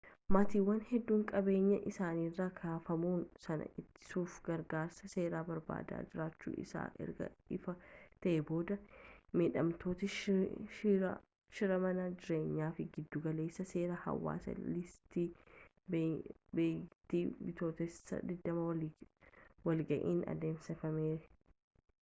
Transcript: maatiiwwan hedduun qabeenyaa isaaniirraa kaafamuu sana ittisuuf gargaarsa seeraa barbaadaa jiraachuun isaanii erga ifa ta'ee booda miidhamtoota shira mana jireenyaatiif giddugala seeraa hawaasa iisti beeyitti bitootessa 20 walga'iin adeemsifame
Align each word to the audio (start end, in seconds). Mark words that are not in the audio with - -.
maatiiwwan 0.33 0.79
hedduun 0.91 1.23
qabeenyaa 1.31 1.81
isaaniirraa 1.89 2.45
kaafamuu 2.59 3.17
sana 3.41 3.65
ittisuuf 3.81 4.37
gargaarsa 4.47 5.09
seeraa 5.11 5.41
barbaadaa 5.49 5.99
jiraachuun 6.13 6.55
isaanii 6.63 7.03
erga 7.07 7.27
ifa 7.57 7.75
ta'ee 8.25 8.39
booda 8.51 8.77
miidhamtoota 9.41 10.09
shira 11.59 11.77
mana 11.85 12.07
jireenyaatiif 12.23 12.89
giddugala 12.97 13.47
seeraa 13.59 14.01
hawaasa 14.07 14.57
iisti 14.71 15.27
beeyitti 15.97 17.23
bitootessa 17.51 18.23
20 18.35 18.93
walga'iin 19.69 20.25
adeemsifame 20.35 21.11